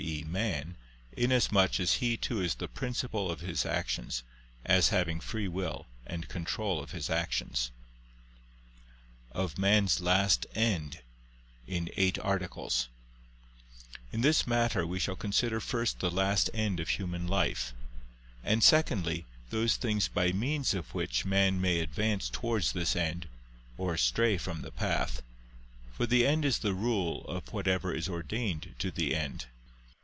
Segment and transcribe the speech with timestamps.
[0.03, 0.23] e.
[0.27, 0.75] man,
[1.15, 4.23] inasmuch as he too is the principle of his actions,
[4.65, 7.69] as having free will and control of his actions.________________________
[9.31, 11.01] OF MAN'S LAST END
[11.67, 12.87] (In Eight Articles)
[14.11, 17.71] In this matter we shall consider first the last end of human life;
[18.43, 23.27] and secondly, those things by means of which man may advance towards this end,
[23.77, 25.21] or stray from the path:
[25.91, 29.45] for the end is the rule of whatever is ordained to the end.